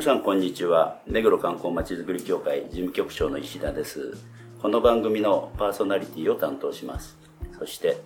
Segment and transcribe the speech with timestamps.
[0.06, 4.16] さんこんにちは目黒観光まちづくり協会事務局長の石田です
[4.62, 7.16] この番組のパーソナリティを担当します
[7.59, 7.97] そして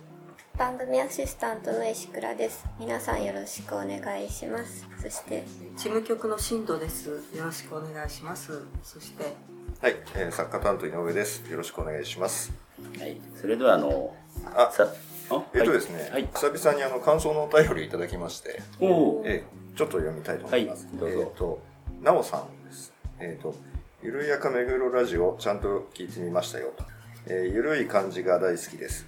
[0.57, 5.43] 番組アシスタントの石倉です皆さんよろしくお願いしますそして
[5.77, 7.09] 事務局の新藤です。
[7.35, 8.51] よろしくお願いします。
[8.83, 9.35] そして、
[9.79, 11.49] はい、えー、作家担当井上です。
[11.49, 12.51] よろしくお願いします。
[12.99, 14.15] はいそれではあの
[14.55, 14.87] あ、さ
[15.31, 20.85] あえっとですね、はい、久々にあの感想のお便りをいただきまして、おおえー、ちょっと読みたいと思います。
[20.85, 21.70] はいどうぞえっ、と、
[22.01, 22.91] なおさんです。
[23.19, 23.53] えっ、と、
[24.01, 26.83] ゆるやかめぐろラジオちゃんと聞いてみましたよと。
[27.27, 29.05] えーゆるい感じが大好きです。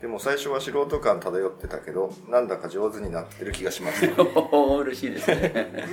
[0.00, 4.10] でも最初は素人感漂ってたけど、なんだか上手になってる気がします。
[4.52, 5.84] お お嬉しいですね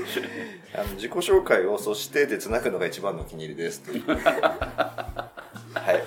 [0.74, 3.84] あの自己紹介をそしてでつなぐのが一番のお気に入りです。
[3.92, 5.28] は
[5.92, 6.02] い。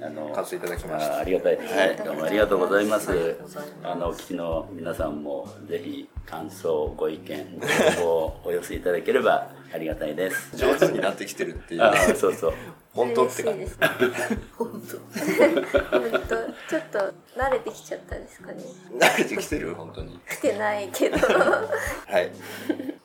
[0.00, 1.16] あの感想いただきました。
[1.16, 1.74] あありがたいです。
[1.74, 3.36] ね、はいどうもありがとうございます。
[3.82, 10.56] あのお聞きの皆さんもぜひ感想ご意見ご要望をお寄せいただければありがたいです。
[10.56, 11.82] 上手になってきてるっていう。
[11.82, 12.54] あーそうそう。
[12.94, 14.88] 本当って感じ嬉しいですね本本当。
[14.88, 16.98] ちょっと
[17.36, 18.62] 慣れてきちゃったんですかね。
[18.98, 19.74] 慣れてきてる？
[19.74, 20.20] 本当に。
[20.30, 21.16] 来てないけど。
[22.06, 22.30] はい。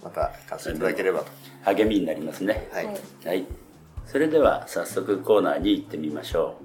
[0.03, 1.25] また感想いただければと。
[1.63, 2.69] 励みになりますね。
[2.71, 2.97] はい、はい。
[3.25, 3.45] はい。
[4.05, 6.57] それでは早速コーナーに行ってみましょ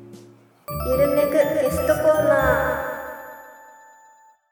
[0.91, 2.83] ゆるめぐゲストコーナ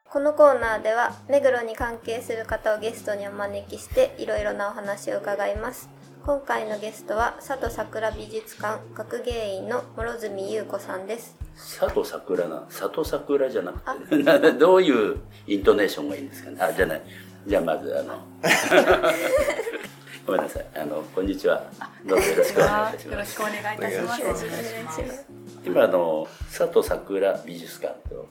[0.05, 5.89] ーこのコーナーでは目黒に関係する方をゲストにお招きしていろいろなお話を伺います。
[6.23, 11.35] 今回のゲストは佐藤桜美術館学芸員の諸角優子さんです。
[11.41, 16.57] う佐藤桜な佐藤桜じゃなくてな どういうイントネーションがいいんですかね？
[16.61, 17.01] あじゃない。
[17.47, 18.19] じゃあまずあの
[20.27, 20.65] ごめんなさい。
[20.75, 21.63] あのこんにちは。
[22.05, 23.11] どうぞよろしくお願いいたします。
[23.11, 25.46] よろしくお願いいたします。
[25.67, 28.27] 今あの佐藤桜美術館と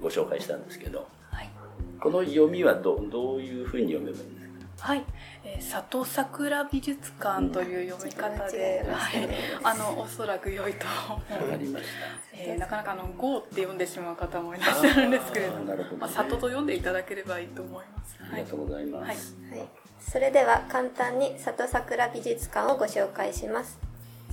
[0.00, 1.50] ご紹介したんですけどはい。
[2.00, 4.88] この読みはどどういうふうに読めばいいんですか？
[4.88, 5.04] はい。
[5.44, 9.28] えー、佐藤桜美術館という読み方で、うんはい。
[9.62, 11.42] あの、おそらく良いと思う。
[11.44, 11.84] わかりまし
[12.34, 18.18] えー、なかなかあの、ゴーって読んでしまう方もいらっしゃるんですけれども、ねまあ、里と読んでいただければいいと思います。
[18.18, 19.68] たありがとうございます、はいはい、
[20.00, 23.78] それでは簡単に里桜美術館をご紹介します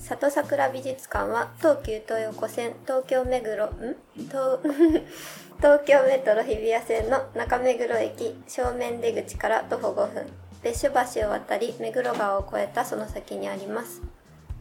[0.01, 3.95] 里桜美術館は東急東横線東京目黒ん？
[4.17, 4.59] 東
[5.57, 10.25] 東京メトロ日比谷線の中目黒駅正面出口から徒歩5分。
[10.63, 10.91] 別所
[11.21, 14.01] 橋を渡り目黒川を越えたその先にあります。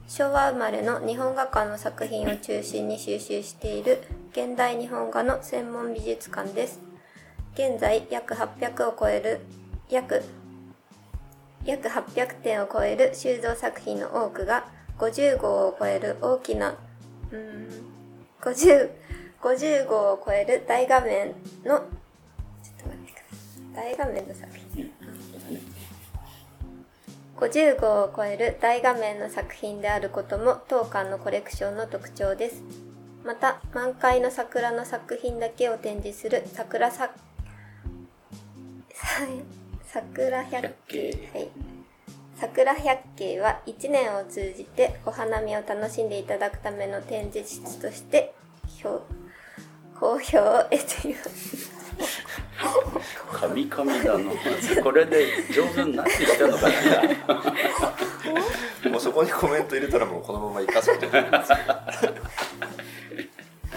[0.06, 4.02] 昭和生まれの日本画家の作品を中心に収集している
[4.32, 6.80] 現代日本画の専門美術館です。
[7.54, 9.40] 現在約800を超える
[9.88, 10.22] 約
[11.64, 14.64] 約800点を超える収蔵作品の多くが
[15.00, 16.74] 50号を超える大きな
[17.32, 17.68] うん
[18.42, 18.90] 50
[19.40, 21.32] 50号を超える大画面の
[21.64, 21.78] ちょっ
[22.82, 23.22] と待ってくだ
[23.74, 23.94] さい。
[23.94, 24.92] 大画面の作品。
[27.36, 32.62] 50号を超える大画面の作品であることも当館のコレクションの特徴です。
[33.24, 37.10] また満開の桜の作品だけを展示する桜さ
[39.84, 41.30] 桜百景。
[41.32, 41.48] はい。
[42.40, 48.32] 桜百景は1年を通じてお花見を楽しんでいただくための展示室として
[48.82, 49.02] 評
[49.94, 51.70] 好評を得ています。
[53.30, 54.30] カミカミだな。
[54.82, 56.70] これで上手になってきたのか
[58.84, 58.90] な。
[58.90, 61.52] もうそこにコメント入れたらもうこのまま生かそうと思います。
[61.52, 61.58] あ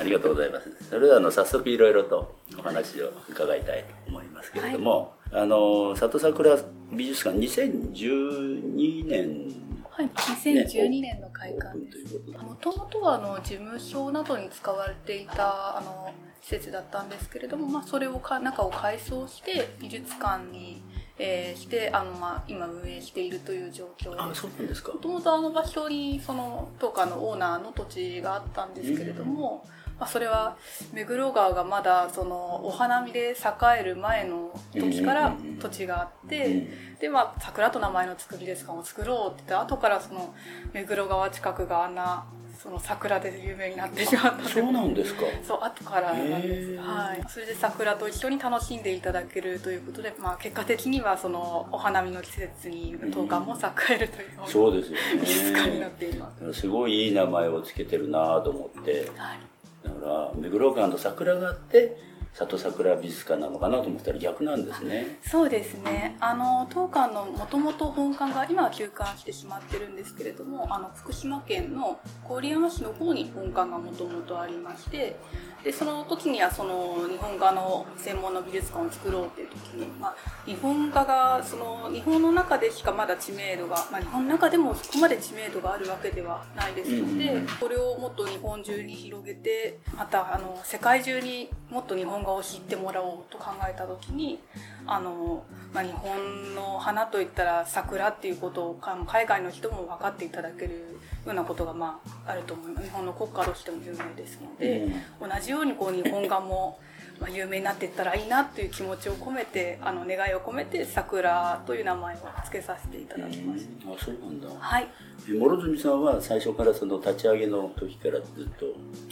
[0.04, 0.72] りがとうございます。
[0.90, 6.58] それではあの早速いろいろとお話を伺いたいと思いますけれども、あの里桜
[6.92, 9.64] 美術館2012年
[9.96, 11.92] はい、2012年の開館です。
[11.92, 20.82] ということで、もともとはあの事務所などに使われていたあの施設だったんですけれども、まあ、それをか中を改装して美術館に、
[21.20, 24.42] えーしてあの、まあ、今運営しているという状況あです。
[24.42, 24.98] そうなんですかも。
[24.98, 29.64] ともとあの場所にその当館のオーナーの土地があったんですけれども、
[30.00, 30.58] まあ、それは
[30.92, 33.36] 目黒川がまだそのお花見で栄
[33.80, 36.68] える前の時から土地があって、
[37.00, 40.34] でまあ桜と名前の作りですかを作ろうって言って後からその
[40.74, 42.26] 目黒川近くがあんな
[42.64, 45.24] その桜で有名になってしまったそうなんですか。
[45.46, 59.12] そう後からなんです、はい、それで桜と一緒に楽しんでいただけるということで、まあ、結果的にはそのお花見の季節に冬瓜も栄えるというようそうですよな静かになっねています、すごいいい名前をつけてるなと思って。
[59.18, 59.40] はい、
[59.84, 61.98] だから目黒川の桜があって
[62.34, 65.20] 里桜美術館なのかなと思ったら逆なんですね。
[65.22, 66.18] そうですね。
[66.20, 75.16] あの当館のもともと本館が今は休館してしまってるんですけれどもあの福島県の郡山市の方に本館がもともとありまして
[75.64, 80.16] でその時にはその日本画の専門の美術館を作ろうっていう時に、まあ、
[80.46, 94.40] 日本画がその日本の中でしかまだ知名度が、まあ、日本の中でもそこまで知名度があるわけではないですので、うんこれをもっと日本中に広げてまたあの世界中にもっと日本画を知ってもらおうと考えた時に
[94.86, 95.44] あの、
[95.74, 104.88] まあ、日本の花といったら桜っていうことをか海外の人も分かっていただけるようなことが、まあ、あると思います日本の国家としても有名ですので、
[105.20, 106.80] 同じようにこう日本画も。
[107.24, 113.90] まあ、有名になっていったらいいなという気持ちを込めてあの願いを込めて桜という名前を付けさせていただきました。
[113.94, 114.48] あそうなんだ。
[114.60, 114.88] はい。
[115.30, 118.66] え諸角さんは最初からその立ち上げの時からずっと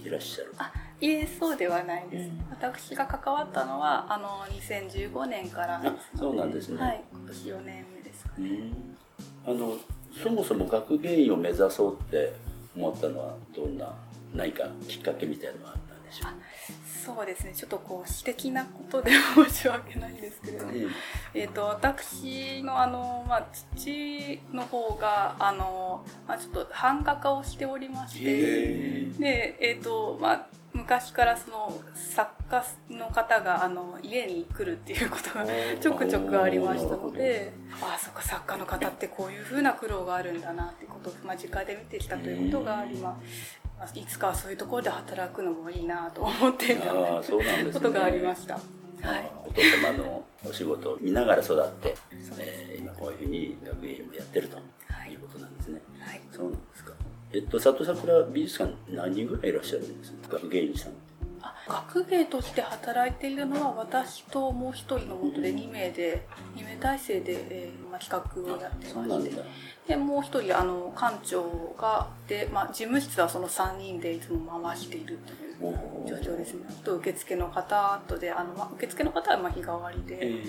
[0.06, 0.54] いらっしゃる？
[0.58, 2.46] あいえそうではないです、うん。
[2.50, 5.82] 私が関わったのはあの2015年から。
[6.18, 6.82] そうなんですね。
[6.82, 7.02] はい。
[7.14, 8.50] 今年4年目ですかね、
[9.46, 9.56] うん。
[9.56, 9.78] あの
[10.22, 12.34] そもそも学芸員を目指そうって
[12.76, 13.94] 思ったのはどんな
[14.36, 16.32] 何かきっかけみたいなのがあったんでしょう？
[17.04, 17.54] そうですね。
[17.56, 20.88] ちょっとこう私的なことで申し訳ないんですけれども、うん。
[21.34, 28.20] えー、と私のあの、まあ、父の方があの、まあ、ちょっと版画家をしておりまして。
[28.24, 35.46] へでえっ、とまあ昔からその作家の方があの家に来るっていうことが
[35.82, 37.52] ちょくちょくありましたので。
[37.82, 43.61] ああそっか作家の方ってこういうふうな苦労があるんだなってことを間近で見てきたということがあります。
[43.82, 47.74] まあいつかはそういうところで働くのもいいなと思っていたああそうなんですね。
[47.74, 48.54] ことがありました。
[48.54, 49.32] はい。
[49.48, 51.96] お父様のお仕事を見ながら育って、
[52.38, 55.12] えー今こういうふうに学芸員もやってるとはい。
[55.14, 56.22] いうことなんですね、はい。
[56.32, 56.94] そうなんですか。
[57.34, 60.36] えっと里桜美術館何人ぐらいいらっしゃるんですか？
[60.36, 60.92] 学芸員さん。
[61.44, 68.94] あ学芸として働いているのは私ともう一人のもとで2名で2名体制で、えーまあ、企画をやってまして。
[68.94, 69.42] そうなんだ
[69.88, 76.66] でもう一人あの館長がで、まあ、事務室はその3人でいつも回しているという状況ですね。
[76.70, 80.44] あと受付の方とであの、まあ、受付の方はまあ日替わりで、え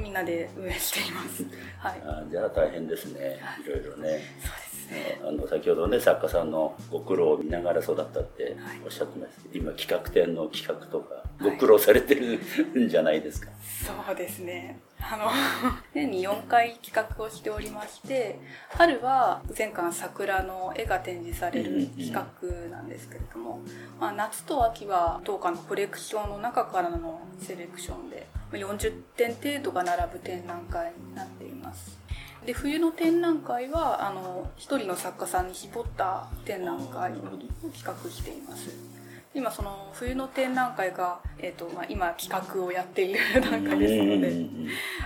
[0.00, 1.44] みんなで運営しています。
[1.78, 2.00] はい。
[2.00, 3.38] ー、あーじゃあ大変ですね。
[3.64, 3.68] い。
[3.68, 4.20] ろいろね。
[4.40, 5.20] そうですね。
[5.22, 9.42] あの先ほどね作家さんのご苦労を見ながら育ったっておっしゃってました。
[9.42, 12.40] けど今企画展の企画とかご苦労されてる
[12.86, 13.50] んじゃないですか、
[13.84, 14.80] そうですね。
[15.08, 15.30] あの、
[15.94, 22.24] 年に4回企画をしておりまして、春は全館桜の絵が展示される企画
[22.70, 23.60] なんですけれども、
[24.00, 31.98] まあ、夏と秋は当館のコレクションの中からのセレクションで、40点程度が並ぶ展覧会になっています。
[32.44, 37.14] で冬の展覧会はあの一人の作家さんに絞った展覧会を
[37.74, 38.70] 企画しています
[39.36, 44.30] 今その冬の展覧会が、えーとまあ、今企画をやっている 段階ですので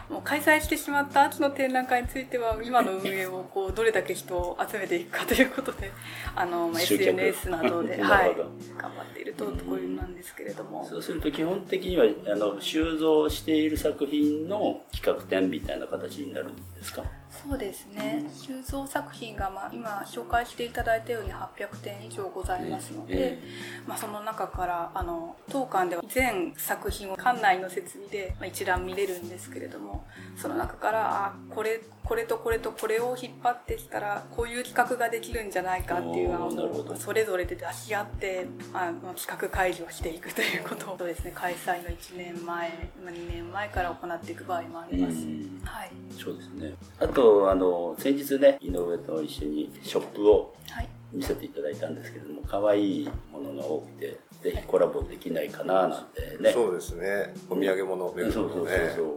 [0.08, 5.90] もう開催してしまった秋の展覧会については今の運営をこうどれだけ人を集めていくかということで
[6.36, 8.36] あの、まあ、SNS などで、 なはい。
[8.36, 10.84] 頑張っているとところなんですけれども。
[10.84, 17.02] そうすると基本的にはあの収蔵している作品の企画展みたいな形になるんですか？
[17.30, 18.24] そうですね。
[18.34, 23.42] 収蔵作品が、まあ、今紹介していただいたように800点以上ございますので、え
[23.86, 30.06] まあ、その中からあの当館では全作品を館内の設備で、まあ、一覧見れるんですけれども
[30.36, 36.94] その中からあこれこれとこれとこれを引っ張ってきたらこういう企画ができるんじゃないかっていう案おーなるほど。
[36.94, 42.70] をそれぞれで出し合ってあの企画会議をしていくということをそうですね開催の1年前
[43.04, 45.18] まあ2年前から行っていく場合もあります。
[45.18, 45.60] うん。
[45.64, 45.90] はい。
[46.18, 46.74] そうですね。
[46.98, 47.19] あと
[47.50, 50.88] あの先日ね井上と一緒にショップをはい。
[51.12, 56.52] 見せていただいたんですけれども可愛いものが多くてぜひコラボできないかななんてね。
[56.52, 57.34] そうですね。
[57.48, 58.70] お土産物目黒のね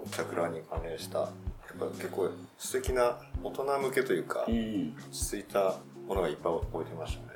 [0.07, 1.29] 桜に関連したやっ
[1.79, 4.95] ぱ結構素敵な大人向けというかうん。
[4.97, 5.75] 落ち着いた
[6.07, 7.27] ものがいっぱい置いてましたね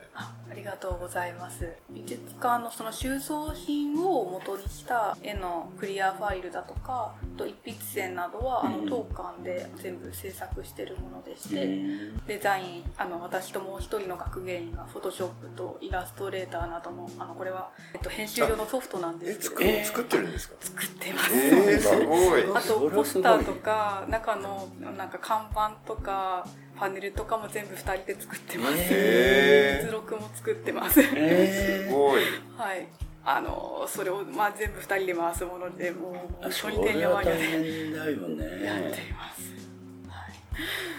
[0.58, 1.68] りがとうございます。
[1.92, 19.62] 美術館のその収蔵品を元にした絵のクリアファイルだとかあと一筆線などはあのうん当館で全部制作してるものでして、うんデザインあの私ともう一人の学芸員がフォトショップとイラストレーターなどのあのこれは、えっと、編集用のソフトなんえですけど。
[19.62, 20.56] 作る作ってるんですか？
[20.60, 22.44] 作ってます、えー、すごい。
[22.56, 26.46] あとポスターとか中のなんか看板とか
[26.78, 28.76] パネルとかも全部2人で作ってます。
[28.78, 31.02] へ図 録も作ってます。
[31.02, 32.22] えすごい。
[32.58, 32.88] はい。
[33.30, 39.34] あのそれを、まあ、全部2人で回すものでもう本当にてんれは大やわんやで変だよやってねいま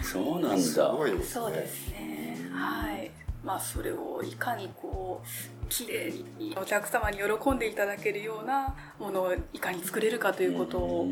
[0.03, 0.89] す、そうなんすだ。
[0.89, 2.37] ごいですねそうですね。
[2.53, 3.11] はい。
[3.43, 5.27] まあそれをいかにこう
[5.69, 11.09] 綺麗にお客様に喜んでいただけるようなものをいかに作れるかということを考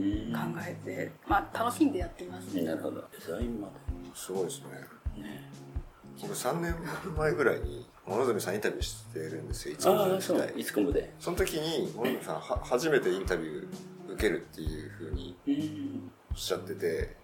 [0.68, 2.54] えて、まあ、楽しんでやっています。
[2.62, 3.02] なるほど。
[3.02, 3.70] デザインま
[4.14, 4.66] すごいですね。
[5.16, 5.50] でね
[6.22, 6.76] 僕3年
[7.18, 11.14] 前ぐらいに諸角さんインタビューしてるんですよいつも時代いつこもで。
[11.20, 16.12] その時に諸角さんは初めてインタビュー受けるっていうふうにうん。
[16.32, 17.16] おっしゃってて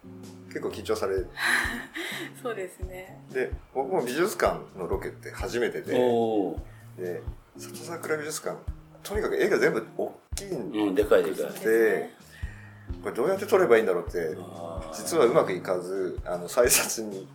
[0.47, 1.15] 結構緊張され
[2.41, 3.19] そうですね。
[3.31, 5.93] で僕も美術館のロケって初めてで
[6.97, 7.21] で
[7.57, 8.57] 里桜美術館
[9.03, 11.53] とにかく絵が全部大きいんで、うんでかいでかい。
[13.01, 14.35] これどうやって撮ればいいんだろうって
[14.93, 17.27] 実はうまくいかずあの再撮に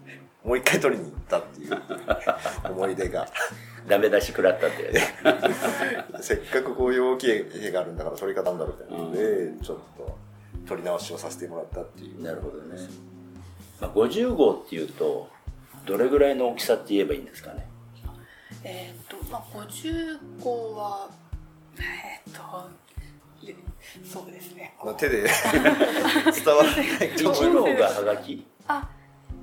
[0.49, 1.83] もう一回撮りに行ったっていう
[2.73, 3.27] 思い出が。
[3.87, 9.05] ダメ出し食らったってやつせっかくこういう大きい絵があるんだから撮り方なんだろうみたいな。
[9.05, 10.19] ので、ちょっと
[10.67, 12.23] 撮り直しをさせてもらったっていう。
[12.23, 12.77] なるほどね、
[13.81, 15.31] まあ、50号っていうと
[15.87, 17.67] どれぐらいの大きさって言えばいいんですかね？
[18.63, 21.09] えっ、とまあ50号は
[21.79, 22.69] えっ、と
[23.47, 23.55] い
[24.07, 24.75] そうですね。
[24.85, 25.33] まあ手で 伝
[26.55, 28.87] わらないと思1いま号がはがきあ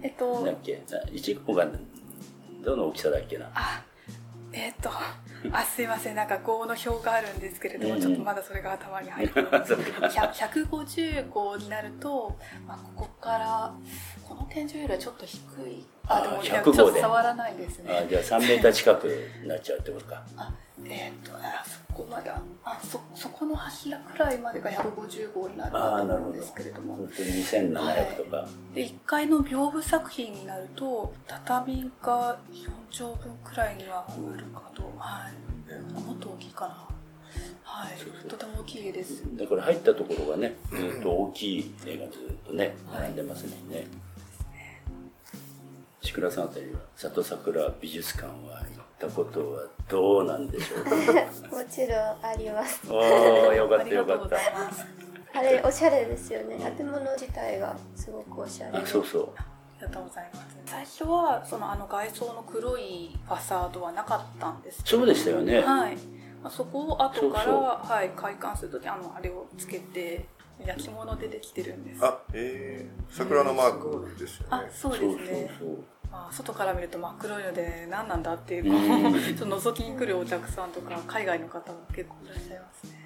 [0.05, 1.67] えっ、とだっけ？1号が
[2.63, 3.49] どの大きさだっけな？
[3.55, 3.83] あ
[4.53, 4.91] えっ、と
[5.51, 6.15] あすいません。
[6.15, 8.01] なんか号の表があるんですけれども、うん。
[8.01, 9.51] ちょっとまだそれが頭に入ってない。
[9.65, 10.07] そうか。
[10.07, 13.73] 100 150号になると、まあ、ここから
[14.27, 15.37] この天井よりはちょっと低
[15.69, 15.85] い。
[16.07, 19.05] あでもあいや100ちょっと触らないですあねじゃあ3メーター近く
[19.41, 20.23] になっちゃうってことか。
[20.37, 20.53] あ
[20.83, 22.41] えっ、とあそこまであ
[22.83, 26.95] そそこの柱くらいまでが150号になるかと思うんですけれども。
[26.95, 34.83] 本当に2700とか、で1階の屏風作品になると畳が4畳分くらいにはなるかと。
[34.97, 35.93] はい。
[35.93, 36.87] もっと大きいかな。
[37.63, 37.97] はい。
[37.97, 39.23] そうそうとても大きい絵です。
[39.35, 43.87] だから入ったところがねずっと大きい絵がずっとね並んでますもんね
[46.05, 50.91] 志倉さんあたりは里桜美術館は行ったことはどうなんでしょうか？
[51.57, 52.81] もちろんあります。
[52.91, 54.85] おおよかっあたよかっりがとうございたます。
[55.33, 56.57] あれおしゃれですよね。
[56.77, 58.77] 建物自体がすごくおしゃれ。
[58.77, 59.29] あそうそう。
[59.35, 59.45] あ
[59.81, 60.57] りがとうございます。
[60.65, 64.97] 最初はそのあの外装の黒いファサードはなかったんですけど。
[64.99, 65.59] そうでしたよね。
[65.61, 65.97] はい、
[66.41, 67.63] まあ、そこを後からそうそう。
[67.63, 70.25] はい、開館する時あのあれをつけて
[70.65, 72.05] 焼き物でできてるんです。
[72.05, 74.47] あえー、桜のマークですよね。
[74.51, 75.51] あそうですね。
[75.59, 75.83] そうそう
[76.15, 79.11] まあ、外から見ると真っ黒いので何なんだっていううん。
[79.11, 83.05] こ うちょっと覗きに来るお客さんとか海外の方が結構いらっしゃいますね。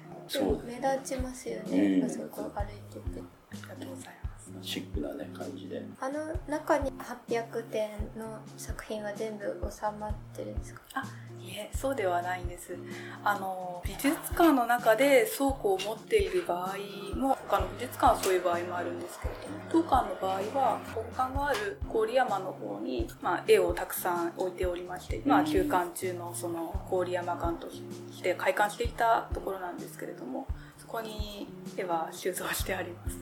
[0.64, 2.04] 目立ちますよね、うん。
[2.04, 3.20] あそこ歩いてて。
[3.50, 4.19] ありがとうございます
[4.62, 5.82] シックなね感じで。
[6.00, 6.92] あの中に
[7.28, 10.80] 800点の作品は全部収まってるんですか？
[10.94, 11.02] あ
[11.40, 12.76] いえそうではないんです。
[13.24, 27.82] あの美術館の中で倉庫を持っている場合も他の美術館はそういう場合もあるんですけれども当館の場合は本館がある郡山の方に、まあ、絵をたくさん置いておりまして、まあ、休館中のその郡山館とし
[28.22, 30.59] て開館していたところなんですけれどもそ
[30.90, 33.18] こに絵は収蔵してあります。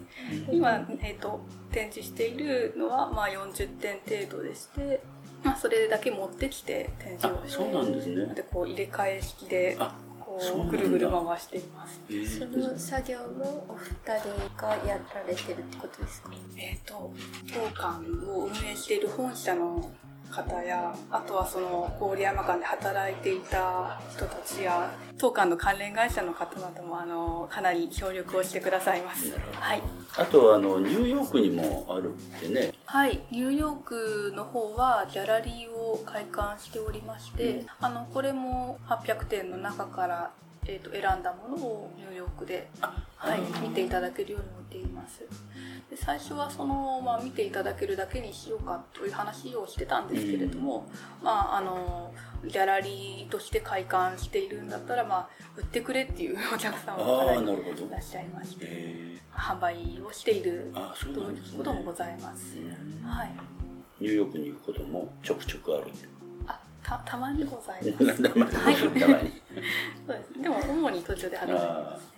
[0.51, 0.71] 今、
[1.03, 5.03] えー、と展示しているのは、まあ、40点程度でして、
[5.45, 8.35] まあ、それだけ持ってきて展示をしてあそうなんですね。
[8.35, 12.01] でこう入れ替え式であこそうぐるぐる回しています。
[12.11, 16.31] えそーの作業もお二人がやられてるってことですか？
[16.57, 17.13] えっ、と
[17.53, 19.91] 当館を運営している本社の
[20.31, 29.33] 方やあとはその郡山館で働いていた人たちや当館の関連会社の方などもあのかなり協力をしてくださいます。
[29.53, 29.83] はい。
[30.17, 32.73] あとあのニューヨークにもあるってね。
[32.85, 40.31] はい、ニューヨークの方はギャラリーを開館しておりまして、あのこれも800点の中から、
[40.69, 42.69] えー、と選んだものをニューヨークで、
[43.17, 45.21] はい、見ていただけるように置いています。
[45.91, 50.87] で最初はその、まあ、見ていただけるだけにしようかという話をしてたんですけれども、
[51.23, 52.13] まあ、あの
[52.45, 62.57] ギャラリーとして開館しているんだったら、まあ、売ってくれっていうお客様もかなりいらっしゃいましてえ販売をしているということもございます。
[62.57, 63.31] ーはい。
[64.01, 65.85] ニューヨークに行くこともちょくちょくある。
[65.87, 66.18] あ、
[66.89, 68.23] た、たまにございます。
[68.23, 70.43] たまにそうです。
[70.43, 72.09] でも、主に途中で働いてますね。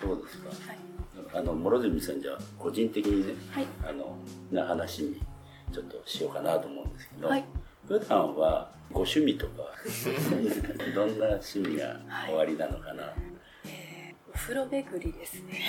[0.00, 0.78] そうですかはい。
[1.32, 3.66] あの諸角さんじゃあ個人的にね、はい。
[3.88, 4.16] あの
[4.50, 5.20] な話に
[5.72, 7.44] ちょっとしようかなと思うんですけど、はい。
[7.88, 9.62] 普段はご趣味とか
[10.94, 11.96] どんな趣味が
[12.30, 13.12] おありなのかな、
[13.64, 15.60] えー風呂巡りですね。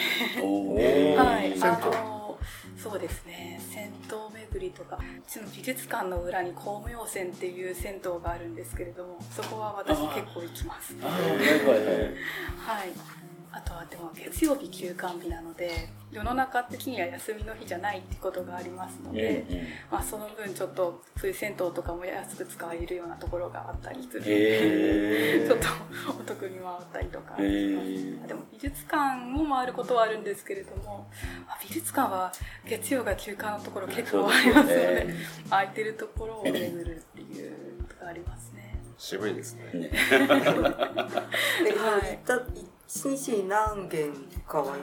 [0.44, 3.60] おーはい、銭湯あのそうですね。
[3.74, 10.96] 銭湯巡りとかうちの美術館の裏に光明泉っていう銭湯があるんですけれどもそこは私結構行きます。
[11.00, 12.92] はい
[13.58, 25.68] あとはでも月曜日休館日なので世の中的には休みの日じゃないってことがありますので、うんうんまあ、その分ちょっとそういう銭湯とかも安く使えるようなところがあったりするので、へー ちょっと
[26.20, 27.30] お得に回ったりとか。
[27.30, 31.10] します、へーでも美術館も回ることはあるんですけれども
[31.48, 32.32] あ美術館は
[32.64, 35.16] 月曜が休館のところ結構ありますのでね。
[35.50, 38.80] 空いてるところを巡るっていうことがありますね。
[38.98, 39.72] 渋いですね。
[39.74, 39.90] ね。
[39.94, 40.28] え、行
[42.16, 44.12] った、一日に何軒
[44.48, 44.76] かは行っ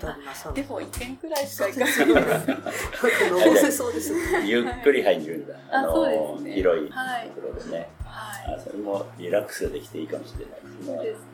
[0.00, 4.44] たりなさるでも1軒くらいしか行かないのぼせそうですね。
[4.48, 5.54] ゆっくり入るんだ。
[5.70, 7.90] あそうですね広いとはいころでね。
[8.04, 11.18] はいあそれもリラックスできていいかもしれないですねそうです。
[11.18, 11.30] ね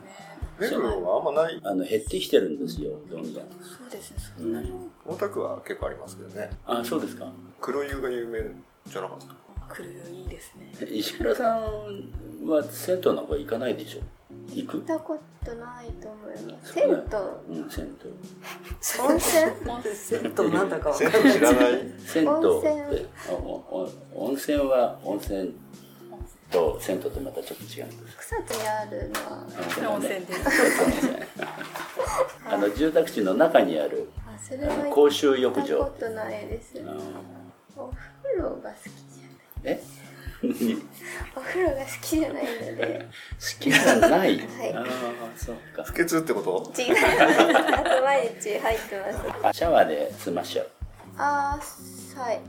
[0.59, 1.59] 目黒はあんまない。
[1.63, 3.43] あの減ってきてるんですよ、どんどん。
[3.61, 4.73] そうですねそんなに
[5.05, 6.49] 大田区は結構ありますけどね。
[6.65, 7.31] あ、そうですか。
[7.61, 8.39] 黒湯が有名
[8.85, 9.17] じゃなかっ
[9.69, 9.75] た？
[9.75, 14.01] 来るいいですね石倉さんは銭湯なんか行かないでしょ？
[14.53, 14.77] 行く？
[14.77, 16.73] 行ったことないと思います。
[16.73, 18.11] 銭うん、銭湯。
[18.97, 19.93] 湯温泉？
[19.95, 21.25] 銭湯なんだかわか銭んない。
[21.25, 21.93] 湯知らない？
[22.05, 22.81] 銭湯温泉。
[22.81, 25.55] って、おお温泉は温泉
[26.51, 28.17] と銭湯とまたちょっと違うんです。
[28.17, 29.15] 草津にあるの
[29.87, 29.93] は。
[29.95, 30.33] 温泉で
[32.49, 35.85] あの 住宅地の中にあるあそれは行公衆浴った場。
[35.85, 36.73] ことないです。
[37.75, 37.89] お
[38.23, 39.21] 風呂が好きじ
[39.63, 39.79] えゃない
[41.35, 43.07] お風呂が好きじゃないので
[43.39, 44.35] 好きじゃない。
[44.37, 44.41] い
[44.73, 44.85] ああ、
[45.35, 45.83] そうか。
[45.83, 46.81] 不潔ってこと？
[46.81, 47.03] 違います
[47.73, 50.69] あと毎日入ってますあシャワーで済ましちゃう。
[51.17, 52.41] あーはい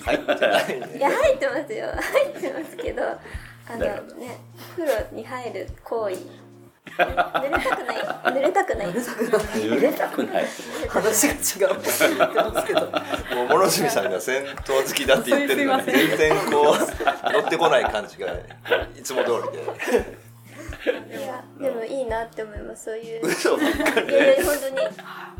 [0.00, 0.96] 入ってないね。
[0.98, 4.38] いや入ってますよ入ってますけどあのね
[4.76, 6.16] お風呂に入る行為
[6.96, 10.46] 濡れたくない濡れたくない濡れたくない。
[10.88, 12.80] 話が違うって言ってますけど。
[13.48, 16.76] もう諸角さんが銭湯好きだって言ってるのに全然こ
[17.28, 20.23] う乗ってこない感じがいつも通りで。
[20.90, 23.26] いやでもいいなって思いますそういう。
[23.26, 24.08] 嘘ばっかり。
[24.08, 24.76] いやいや本当に。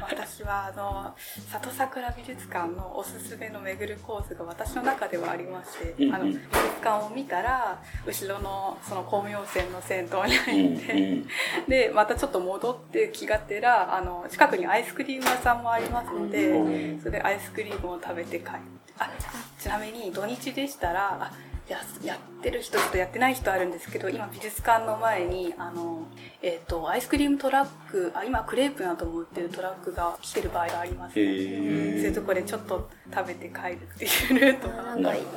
[0.01, 1.15] 私はあの
[1.51, 6.15] 里桜美術館のおすすめの巡るコースが私の中ではありまして、うんうん。
[6.15, 6.47] あの美術
[6.83, 11.29] 館を見たら後ろのその光明泉の銭湯にうん入って、うん。
[11.69, 17.01] でまたちょっと戻って気がてらあの近くにアイスクリーム屋さんもありますので、うん。
[17.01, 18.51] それでアイスクリームを食べて帰って
[18.99, 19.11] あ
[19.59, 21.33] ちなみに土日でしたらあ
[21.69, 26.07] ややってる人とやってない人あるんですけど今美術館の前にあの、
[26.43, 31.97] えー、とアイスクリームトラックあ今クレープなども売ってるトラックが来てる場合がありますのへでー。
[31.97, 35.37] そういうところでちょっと食べて帰るっていうルートがなんかいいです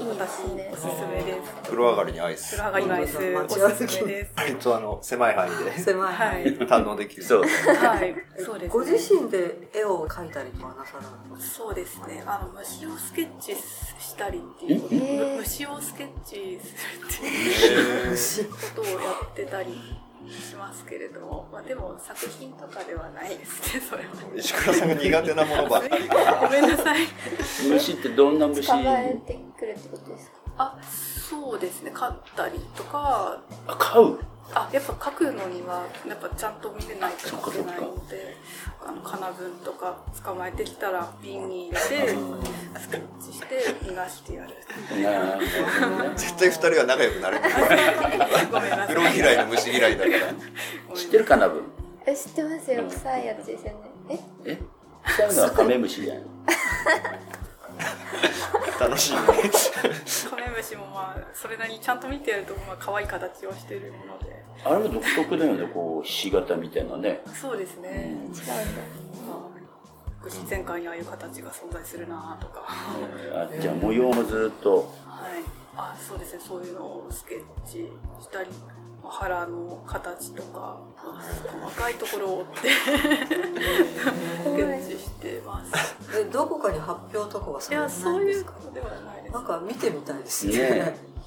[0.55, 0.69] ね。
[0.71, 1.53] 私おすすめです。
[1.63, 2.57] 風呂上がりにアイス。
[2.57, 3.17] 風呂上がりのアイス。
[3.17, 4.33] おすすめです。
[4.35, 5.77] 割とあの狭い範囲で。
[5.79, 6.13] 狭い。
[6.13, 6.43] はい。
[6.57, 7.23] 堪能できる。
[7.23, 7.41] そう。
[7.41, 7.45] は
[8.03, 8.15] い。
[8.37, 12.23] そうです、ね、ご自身で絵を描いたりとかなさらないそうですね。
[12.25, 15.37] あの虫をスケッチしたりっていう。
[15.37, 18.91] 虫をスケッチすることをや
[19.25, 19.73] ってたり
[20.29, 23.81] しますけれども、まあでも作品とかではないですね。
[23.81, 24.09] それは。
[24.35, 27.07] 石倉さんが苦手なものばっかりごめんなさい。
[27.69, 28.67] 虫ってどんな虫？
[28.67, 30.37] 捕まえてくるってことですか？
[30.57, 31.91] あ、そうですね。
[31.93, 34.19] 飼ったりとか、あ飼う？
[34.53, 38.37] あ、やっぱ描くのにはやっぱちゃんと見れないと描けないので、
[38.85, 41.81] あの金分とか捕まえてきたら瓶に入れて
[42.79, 43.45] スケッチして
[43.83, 44.55] 逃がしてやる。
[46.15, 47.51] 絶対二人は仲良くなれない
[48.51, 48.87] ごめんなさい。
[48.87, 50.95] 風呂嫌いの虫嫌いだから。
[50.95, 51.63] 知ってるかなぶ
[52.05, 52.83] え知ってますよ。
[52.89, 53.73] 臭いやつですよ
[54.07, 54.19] ね。
[54.45, 54.51] え？
[54.53, 54.57] え？
[55.05, 56.23] 臭いのはカメムシじゃん
[58.79, 59.19] 楽しいね。
[60.29, 64.45] カメムシもまあそれなりにちゃんと見てるとまあ可愛い形をしてるもので。
[64.63, 67.21] あれも独特だよねこうひし形みたいなね。
[67.33, 68.53] そうですね、違うんだ。
[69.27, 69.49] ま
[70.23, 72.61] あ自然界にああいう形が存在するなとか。
[72.61, 74.93] はあじゃあ模様もずっと。
[75.39, 75.57] い。
[75.75, 76.39] あそうですね。
[76.45, 78.49] そういうのをスケッチしたり
[79.03, 81.21] まあ腹の形とかまあ
[81.69, 82.85] 細かいところを追ってス
[84.55, 85.95] ケッチしてます。
[86.19, 89.33] え、どこかに発表とかはさいやれてなそういういんですかことではないです。
[89.33, 90.57] なんか見てみたいですね。
[90.57, 91.17] ね。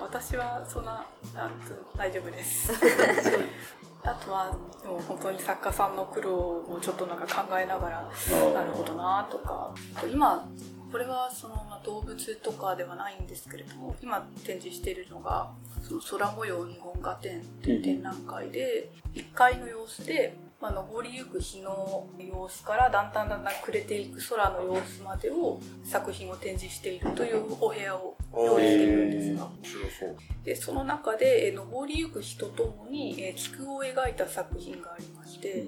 [0.00, 1.04] 私はそんな
[1.34, 1.50] あ
[1.96, 2.72] 大丈夫です。
[4.02, 4.50] あとは
[4.82, 8.10] でも本当に作家さんの苦労をちょっとなんか考えながら
[8.54, 9.74] なるほどなとか
[10.10, 10.48] 今
[10.90, 15.50] これはそのまあ動物とかではないんですけれども今展示しているのが
[15.82, 29.48] その空模様日本画展っていう展覧会で1階の様子でまあ、昇りゆく日の様子からだんだんだんだん暮れていく空の様子までを作品を展示しているというお部屋を用意しているんですが
[30.44, 35.66] でその中でえー昇りゆく日とともにえー菊を描いた作品がありまして、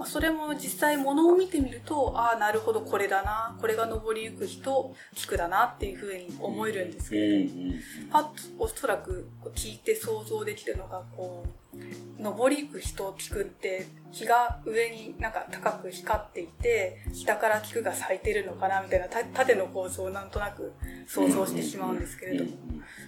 [0.00, 7.72] まあ、それも実際物を見てみるとああなるほどこれだなこれが昇りゆく日と菊だなっていうふうに思えるんですけれども、
[8.10, 8.30] パッと
[8.64, 20.72] おそらく聞いて想像できるのがこう登りゆく人を聞くって日が上になんか高く光っていて下から菊が咲いてるのかなみたいなた縦の構造をなんとなく
[21.06, 22.50] 想像してしまうんですけれども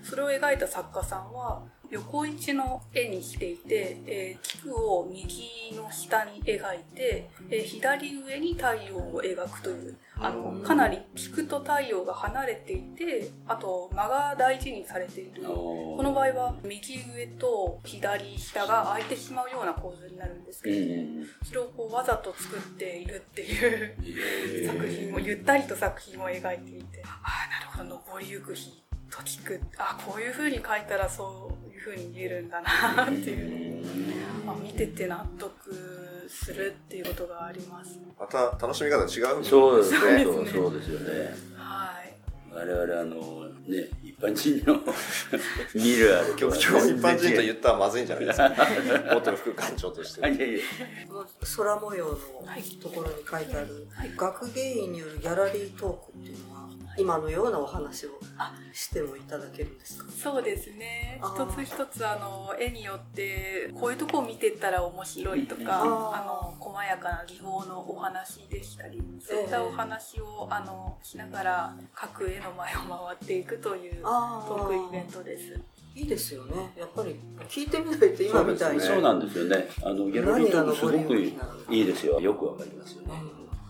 [0.02, 15.42] それを描いた作家さんは横一の絵にしていて、えー菊を右の下に描いて、えー左上に太陽を描くというあのかなり菊と太陽が離れていてあと間が大事にされている。
[15.42, 27.02] この場合は右上と左下が空いてしまうような構図になるんですけれどもそれをこうわざと作っているっていう作品をゆったりと作品を描いていて。
[27.04, 28.02] ああなるほど。
[28.02, 33.84] 登りゆく日と聞くあこういう風に書いたらそういう風に見えるんだなっていう。
[33.84, 38.00] のを、まあ、見てて納得するっていうことがあります。
[38.18, 39.44] また楽しみ方違うんですね。
[39.44, 39.98] そうですね。
[40.00, 40.24] そうですね。
[40.24, 41.34] そうそうですよね。
[41.56, 42.12] はい。
[42.54, 44.78] 我々あのね一般人の
[45.74, 48.52] 見るあれとは今日今日一般人と言っったらまずいんじゃないですか。
[49.14, 50.20] 元副館長として。
[50.20, 50.60] いやいや
[51.56, 52.14] 空模様の
[52.82, 58.10] ところに書いてある、学芸員によるギャラリートークっていうのは今のようなお話を
[58.72, 60.10] してもいただけるんですか？
[60.12, 75.58] そうですね一つ一つあの絵によってこういうとこを見てったら面白いとかあの細やかな技法のお話でしたりそういったお話をあのしながら各絵の前を回っていくというトあークイベントです。
[75.94, 77.14] いいですよねやっぱり
[77.50, 79.68] 聞いてみないと今みたいにそうなんですよね。
[79.82, 81.34] あのギャラリートークすごくい
[81.82, 82.18] いですよ。
[82.18, 83.12] よくわかりますよね。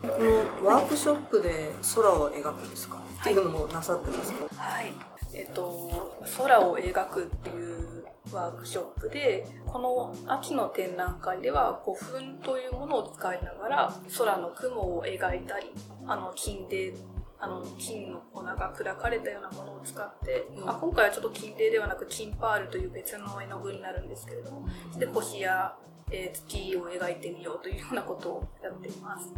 [0.02, 4.46] このワークショップで空を描くんですか、っていうのもなさってますか？
[4.56, 4.92] はい、
[5.32, 15.70] えっと空を描くっていうワークショップでこの秋の展覧会では古墳というものを使いながら空の雲を描いたり
[16.06, 16.94] あの金で
[17.38, 25.74] あの金の粉が砕かれたようなものを使って、うんあ、今回はちょっと金泥ではなく金パールという別の絵の具になるんですけれどもで星や、
[26.12, 29.32] えー月を描いてみようというようなことをやっています。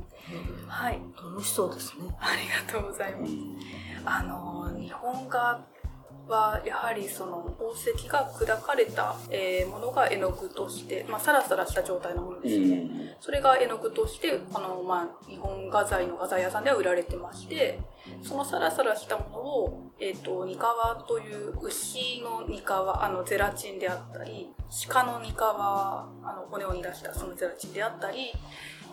[0.67, 3.33] はい楽しそうですねありがとうございます。
[4.05, 5.65] あの日本画
[6.29, 12.91] はやはりその宝石が砕かれた、えーものが絵の具として、まあ、サラサラした状態のものうですね、ん。
[13.21, 17.81] それが絵の具としてこの、まあ、日本画材の画材屋さんでは売られてまして
[18.23, 24.53] そのサラサラしたものを、えー、とニカワという牛のニカワあのゼラチンであったり
[24.89, 28.33] 鹿のニカワあの骨を煮出したそのゼラチンであったり、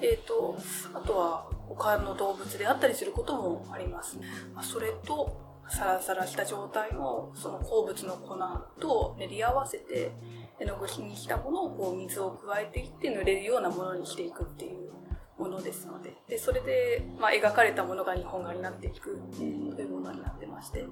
[0.02, 0.58] えー、と
[0.94, 4.18] あとは他の動物であったりすることもあります。
[4.54, 8.38] まあそれとサラサラした状態のその鉱物の粉
[8.80, 10.12] と練り合わせて
[10.60, 14.92] 絵の具にしたものをこう水を加えていって塗れるようなものにしていくっていう
[15.40, 16.14] ものですので。
[16.28, 20.86] でそれで、まあ、描かれたものが日本画になっていくというものになってまして。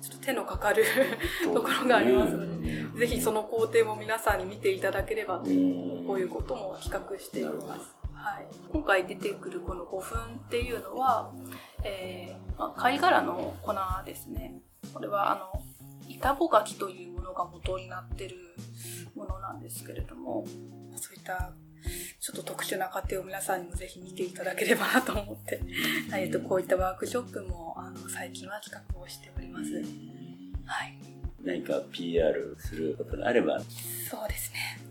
[0.00, 0.84] ちょっと手のかかる
[1.44, 7.94] ところがありますので、ぜひその工程も皆さんに見ていただければとうんこういうことも企画しています。
[8.14, 11.30] はい、今回出てくるこの古墳っていうのは、
[11.82, 14.60] えーまあ、貝殻の粉ですね。
[14.92, 15.62] これはあの
[16.08, 18.36] 板ぼがきというものが元になってる
[19.14, 20.44] ものなんですけれども、
[20.96, 21.52] そういった
[22.20, 25.60] ちょっと特殊な過程を皆さんにもぜひ見ていただければなと思って、
[26.14, 29.72] えー、とこういったワークショップもあの最近は企画をしております。
[30.64, 30.98] はい
[31.44, 33.60] 何か PR することがあれば。
[33.60, 34.83] そうですね。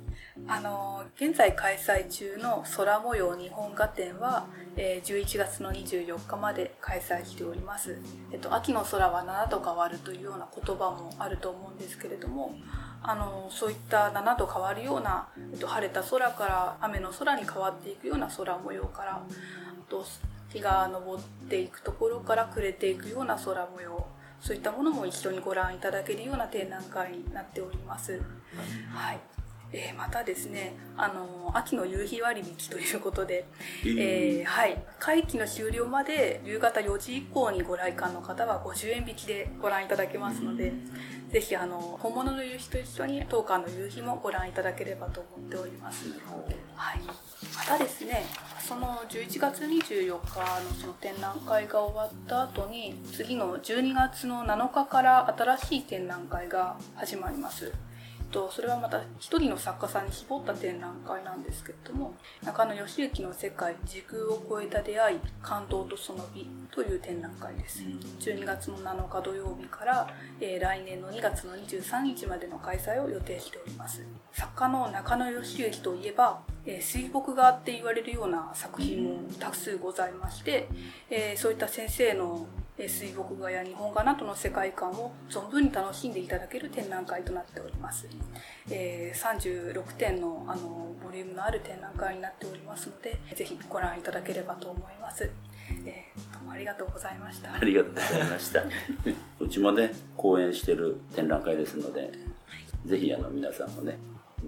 [0.48, 8.00] あの現在開催中の空模様日本画展は、えー11月の24日まで開催しております、
[8.32, 12.56] えっと、秋の空は7度変わるというような言葉もあると思うんですけれども
[13.04, 19.24] あのそういった7度変わるような、えっと、晴れた空から雨の空に変わっていくような空模様からあ
[19.89, 20.06] と
[20.52, 24.08] 日が昇っていくところから暮れていくような空模様
[24.39, 28.22] そういったものも一緒にご覧いただけるような展覧会になっております。
[28.93, 29.33] はい
[29.74, 33.46] えーまたですねあの秋の夕日割引ということで、
[33.84, 40.74] えーはい、会期の終了まで夕方4時以降にご来館の方は50円引きでご覧いただけますので、
[41.32, 46.06] ぜひあの本物の夕日と一緒に当館の夕日もご覧いただければと思っております。
[46.76, 48.24] はい、またですね
[48.60, 50.20] その11月24日の
[50.80, 57.74] その展覧会が終わった後に次の12月の7日から新しい展覧会が始まります。
[58.34, 67.84] とそれはまた一人の作家さんに絞った展覧会なんですけれども中野義行の世界時空を超えた出会い感動とその美という展覧会です。
[68.19, 70.08] 12月の7日土曜日から、
[70.41, 74.04] えー来年の2月の23日までの開催を予定しております。
[74.32, 80.67] 作家の中野義行といえば、えー水墨画って言われるような作品も多数ございまして、
[81.10, 88.08] えーそういった先生のえー水墨画や日本画などの世界観を存分に楽しんでいただける展覧会となっております、
[88.70, 95.30] えー36点のあのボリュームのある展覧会になっておりますのでぜひご覧いただければと思います、
[95.86, 98.64] えーどうもありがとうございましたありがとうございました。
[99.40, 102.12] うちもね、講演してる展覧会ですので、
[102.86, 103.98] ぜひあの皆さんもね、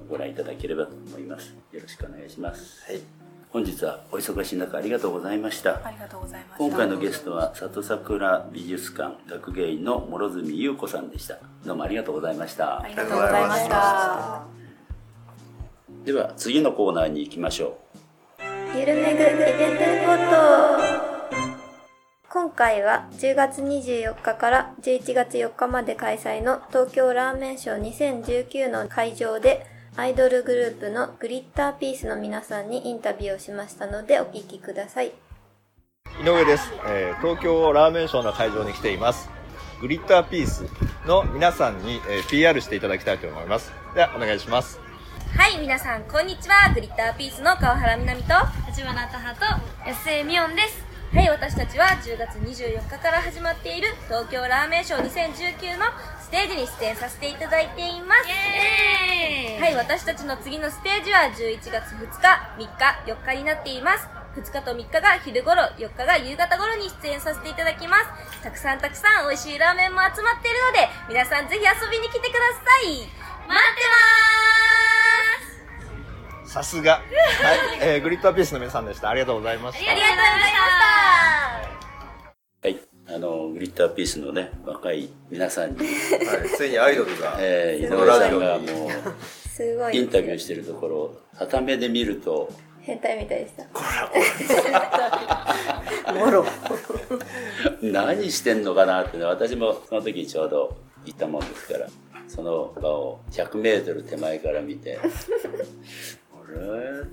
[0.10, 1.56] ご覧いただければと思います。
[1.72, 2.84] よろしくお願いします。
[2.92, 3.25] はい
[3.56, 5.80] 本日はお忙しい中ありがとうございました。
[5.82, 11.38] ありがとうございました今回のゲストは里桜美術館学芸員の諸角優子さんでした。
[11.66, 12.86] どうもありがとうございましたあ。
[12.86, 14.44] りがとうございました
[16.04, 17.78] では次のコーナーに行きましょ
[18.78, 21.26] ゆるめぐイベントレポート
[22.28, 29.66] 今回は10月24日から11月4日まで開催の東京ラーメンショー2019の会場で
[29.98, 35.14] アイドルグループのグリッターピースの皆さんにインタビューをしましたのでお聞きください。
[36.22, 39.30] 井上です、えー東京ラーメンショーの会場に来ています
[39.80, 40.66] グリッターピース
[41.06, 44.80] の皆さんに、えー PR していただきたいと思いますではお願いします
[45.38, 46.74] はい、皆さん、こんにちは。
[46.74, 48.34] グリッターピースの川原みなみと、
[48.68, 49.42] 立花たはと、
[49.86, 50.86] 安江みおんです。
[51.14, 58.28] はい、私たちは10月24日から始まっている東京ラーメンショー2019のステージに出演させていただいています。
[58.28, 62.28] はい、私たちの次のステージは11月2日、
[62.60, 62.68] 3日、
[63.08, 64.10] 4日になっています。
[64.36, 68.44] 2日と3日が昼頃、4日が夕方頃に出演させていただきます。
[68.44, 72.92] たくさんたくさん美味しいラーメンも集まっているので、皆さんぜひ遊びに来てください。
[72.92, 73.16] 待って
[73.48, 77.04] まーすさすがはい、
[77.80, 81.05] えーグリッターピースの皆さんでしたありがとうございましたありがとうございました。
[83.08, 85.88] あの、グリッターピースのね、若い皆さんに、はい、
[86.58, 88.66] ついにアイドルが、えー、井上さんがも
[89.48, 90.00] すごい。
[90.00, 93.66] う、インタビューしてるところを、はためで見ると、変態みたいでした。
[96.14, 96.46] もろ。
[97.82, 101.88] 何してんのかなってね、私もその時にちょうど行ったもんですから、
[102.28, 105.08] その場を100メートル手前から見て、 あ
[106.48, 107.04] え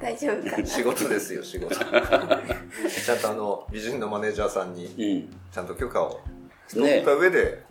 [0.00, 0.58] 大丈夫かな？
[0.58, 1.74] え 仕事ですよ仕事。
[1.78, 5.28] ちゃんとあの美人のマネージャーさんに。
[5.52, 6.20] ちゃんと許可を。
[6.70, 7.62] 取ねった上で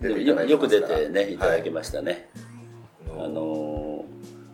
[0.00, 1.38] 出ていただいてよよく出てね、い。
[1.38, 2.28] ただきはいましたね。
[3.18, 4.04] ああの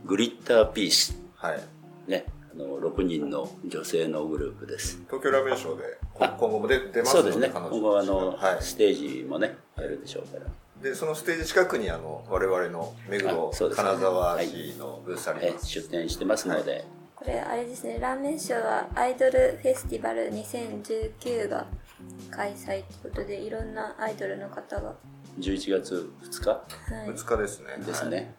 [0.04, 1.60] ー、グリッターピース、はい。
[2.08, 4.98] ね、あの、6人の女性のグループです。
[5.06, 7.50] 東京ラーメンショーで今後も出出ますのでそうですね。
[7.52, 8.62] 彼今後あの、はい。
[8.62, 10.46] ステージもね、やるでしょうから。
[10.82, 17.98] でそのステージ近くにあの我々の目黒金沢市のブースありえます、出展してますので、これあれですね。
[18.00, 21.66] ラーメンショーはアイドルフェスティバル2019が
[22.32, 24.94] 開催ということでいろんなアイドルの方が、は
[25.38, 26.50] 11月2日？
[27.06, 27.66] い、2日ですね。
[27.86, 28.34] ですね。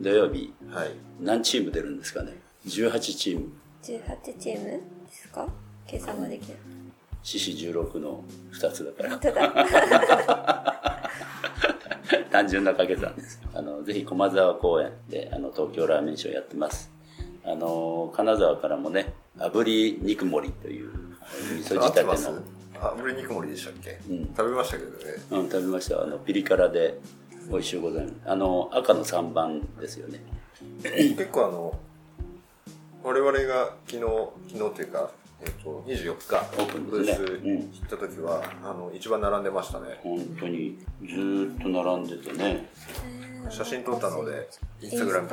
[0.00, 2.32] 土曜日、はい、はい何チーム出るんですかね
[2.66, 3.48] ?18 チーム。
[3.82, 4.80] 18チームで
[5.12, 5.46] すか？
[5.86, 6.56] 計算ができる
[7.22, 10.71] 獅子16の2つだから。
[12.32, 13.40] 単純な掛け算です。
[13.54, 16.90] あの、ぜひ駒沢公園で、あの、東京ラーメンショーやってます。
[17.44, 20.90] あの、金沢からもね、炙り肉盛りという、
[21.58, 22.12] 味噌仕立ての、
[22.80, 24.96] あブリ肉盛りでしたっけ、うん食べましたけどね
[25.30, 26.02] うん、食べました。
[26.02, 26.98] あの、ピリ辛で
[27.50, 28.14] 美味しゅうございます。
[28.26, 30.20] あの、赤の3番ですよね。
[30.82, 31.78] 結構あの
[33.02, 35.10] 我々が昨日昨日というか、
[35.44, 37.20] えっと24日オープンブです。
[37.20, 39.98] ねース行った時は、あの一番並んでましたね。
[40.02, 42.68] 本当に、ずーっと並んでてね。
[43.50, 44.48] 写真撮ったので
[44.80, 45.28] インスタグラム。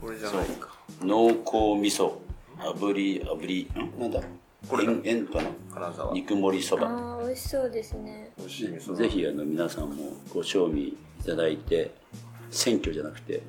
[0.00, 0.68] これじゃないか。
[1.02, 2.12] 濃厚味噌、
[2.58, 4.00] 炙り、炙り、ん？
[4.00, 4.20] なんだ？
[4.68, 5.50] これ、円かな？
[5.74, 6.14] 金沢。
[6.14, 6.88] 肉盛りそば。
[6.88, 8.30] ああ美味しそうですね。
[8.38, 11.94] 美味しい味噌ぜひあの皆さんもご賞味いただいて
[12.50, 13.42] 選挙じゃなくて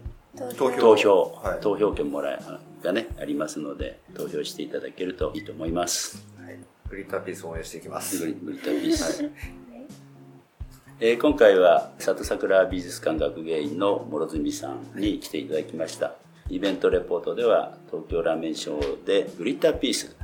[0.57, 1.61] 投票投票、はい。
[1.61, 2.39] 投票権もらえ
[2.85, 6.23] がねありますので投票していただけるといいと思います。
[6.41, 6.57] はい、
[6.89, 8.19] グリッターピースを応援していきます。
[8.19, 9.29] グリグリターピース、
[11.01, 16.15] えー今回は里桜美術館学芸員の諸角さんに来ていただきました。
[16.49, 20.15] イベントレポートでは東京ラーメンショーでグリッターピース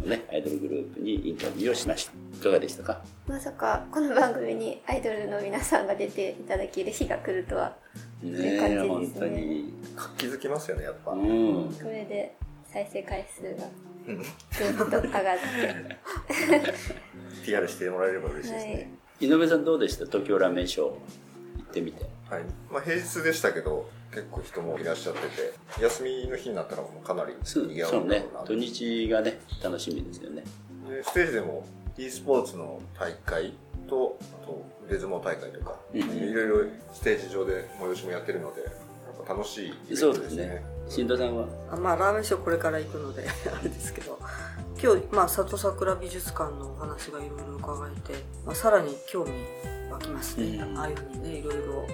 [0.00, 2.12] のねアイドルグループにインタビューをしました。
[2.12, 3.02] いかがでしたか？
[3.28, 7.76] まさかこの番組にアイドルの皆さんが出ていただける日が来るとは
[8.32, 8.78] ね。
[8.88, 9.72] 本当に。
[9.96, 11.20] 活気づきますよねやっぱ、うん。
[11.72, 13.66] これで再生回数が
[14.06, 15.96] ぐんと上がって、
[17.44, 20.06] PR してもらえれば嬉しいですはね、い、井上さんどうでした？
[20.06, 20.86] 東京ラーメンショー。
[20.86, 20.92] 行
[21.62, 22.04] ってみて。
[22.30, 22.44] はい。
[22.70, 25.20] まあ平日でしたけど、結構人もいらっしゃって
[25.78, 27.66] て、休みの日になったらもうかなりそう。
[27.66, 28.24] ね。
[28.46, 30.42] 土日がね楽しみですよね。
[30.88, 31.66] でステージでも
[31.98, 33.54] e スポーツの大会
[33.88, 38.62] とあと腕相撲大会とか、うんいろいろステージ上で催しもやってるので
[39.28, 40.64] 楽しいイベントそうですね。
[40.88, 41.48] 新藤さんは？
[41.72, 44.18] あまあラーメンショーこれから行くので あれですけど。
[44.78, 49.32] 今日、まあ、里桜美術館のお話がいろいろ伺えて、まあ、さらに興味
[49.90, 51.86] 湧きますね、うんああいうふうにねいろいろこ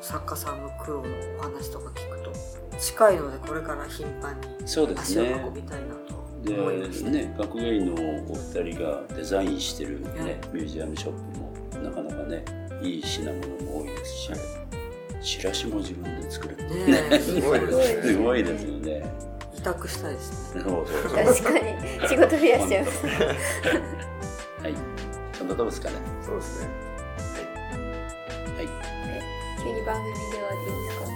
[0.00, 1.08] う作家さんの苦労の
[1.40, 2.32] お話とか聞くと
[2.78, 11.52] 近いのでこれから頻繁にそうです足をね運びたいなとで思いました、ね学芸員のお二人がデザインしてる、ね、ミュージアムショップも
[11.82, 12.44] なかなかね
[12.82, 14.30] いい品物も多いですし
[15.38, 16.56] チラシも自分で作る。
[16.56, 16.64] ね
[17.12, 18.02] え すごいですね。
[18.02, 19.04] すごいですよね。
[19.56, 20.62] 委託したいですね。
[20.64, 21.12] そうそうそう。
[21.12, 22.08] 確かに。
[22.08, 23.06] 仕事増やしちゃいます。
[23.06, 23.10] は
[24.68, 24.74] い。
[25.38, 25.94] そんなとこですかね？
[26.26, 26.68] そうですね。
[28.56, 28.68] はい。
[29.62, 31.11] 急に番組ではでいいですか？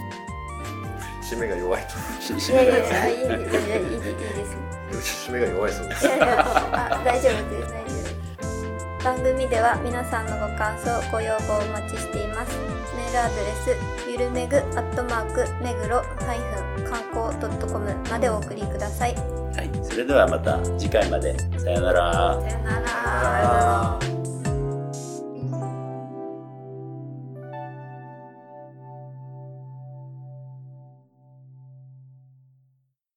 [1.27, 1.85] 締めが弱い
[2.21, 3.17] ししいやいやいやいい。
[3.17, 4.55] ですいいですいいです。
[4.91, 6.05] と締めが弱いそうです。
[6.05, 6.25] いやいや
[6.73, 7.73] あ大丈夫です。
[7.73, 9.03] 大丈夫です。
[9.03, 12.57] 番組では皆さんのご感想ご要望をお待ちしています。
[12.95, 19.15] メールアドレスゆるめぐアットマーク目黒ハイフン観光ドットコムまでお送りください。
[19.15, 21.37] はいそれではまた次回まで。
[21.59, 22.39] さよなら。
[22.41, 24.16] さよなら